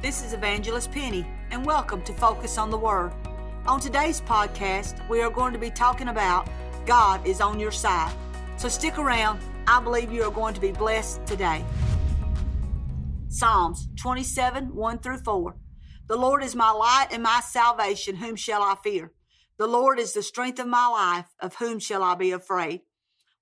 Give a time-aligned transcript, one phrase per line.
[0.00, 3.12] This is Evangelist Penny, and welcome to Focus on the Word.
[3.66, 6.48] On today's podcast, we are going to be talking about
[6.86, 8.14] God is on your side.
[8.58, 9.40] So stick around.
[9.66, 11.64] I believe you are going to be blessed today.
[13.28, 15.56] Psalms 27 1 through 4.
[16.06, 18.14] The Lord is my light and my salvation.
[18.14, 19.10] Whom shall I fear?
[19.58, 21.26] The Lord is the strength of my life.
[21.40, 22.82] Of whom shall I be afraid?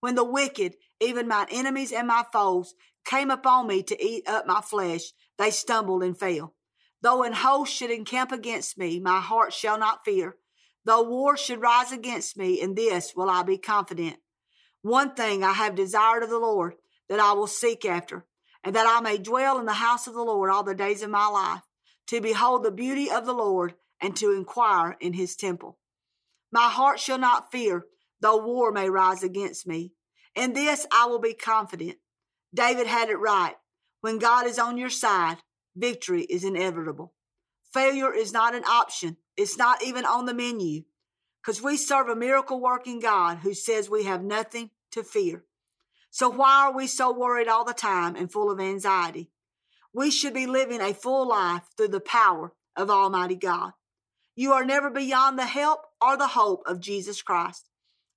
[0.00, 2.75] When the wicked, even my enemies and my foes,
[3.07, 6.55] came upon me to eat up my flesh, they stumbled and fell.
[7.02, 10.37] Though an host should encamp against me, my heart shall not fear.
[10.84, 14.16] Though war should rise against me, in this will I be confident.
[14.83, 16.74] One thing I have desired of the Lord,
[17.09, 18.27] that I will seek after,
[18.62, 21.11] and that I may dwell in the house of the Lord all the days of
[21.11, 21.62] my life,
[22.09, 25.78] to behold the beauty of the Lord, and to inquire in his temple.
[26.52, 27.86] My heart shall not fear,
[28.20, 29.92] though war may rise against me.
[30.34, 31.98] In this I will be confident.
[32.55, 33.55] David had it right.
[34.00, 35.38] When God is on your side,
[35.74, 37.12] victory is inevitable.
[37.72, 39.16] Failure is not an option.
[39.36, 40.83] It's not even on the menu
[41.42, 45.44] because we serve a miracle working God who says we have nothing to fear.
[46.11, 49.31] So why are we so worried all the time and full of anxiety?
[49.92, 53.72] We should be living a full life through the power of Almighty God.
[54.34, 57.69] You are never beyond the help or the hope of Jesus Christ.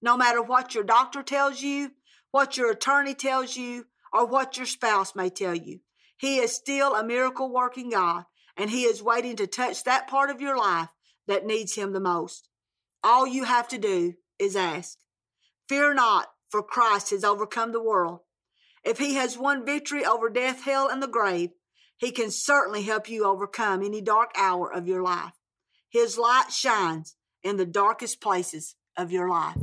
[0.02, 1.92] No matter what your doctor tells you,
[2.32, 5.80] what your attorney tells you, or what your spouse may tell you.
[6.18, 8.26] He is still a miracle working God,
[8.58, 10.90] and He is waiting to touch that part of your life
[11.28, 12.50] that needs Him the most.
[13.04, 14.98] All you have to do is ask.
[15.68, 18.20] Fear not, for Christ has overcome the world.
[18.84, 21.52] If He has won victory over death, hell, and the grave,
[21.98, 25.34] He can certainly help you overcome any dark hour of your life.
[25.90, 29.56] His light shines in the darkest places of your life.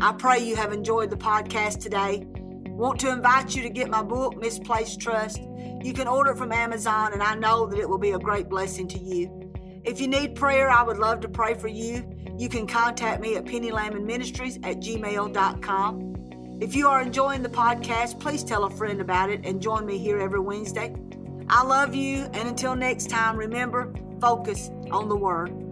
[0.00, 2.24] I pray you have enjoyed the podcast today.
[2.66, 5.40] Want to invite you to get my book, Misplaced Trust.
[5.82, 8.48] You can order it from Amazon, and I know that it will be a great
[8.48, 9.50] blessing to you.
[9.82, 12.08] If you need prayer, I would love to pray for you.
[12.36, 16.58] You can contact me at pennylamonministries at gmail.com.
[16.60, 19.98] If you are enjoying the podcast, please tell a friend about it and join me
[19.98, 20.94] here every Wednesday.
[21.48, 25.67] I love you, and until next time, remember focus on the Word.